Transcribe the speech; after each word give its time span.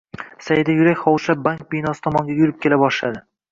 Saida 0.45 0.75
yurak 0.79 0.97
xovuchlab 1.01 1.45
bank 1.49 1.63
binosi 1.75 2.05
tomonga 2.09 2.41
yurib 2.43 2.61
kela 2.67 2.83
boshladi 2.87 3.25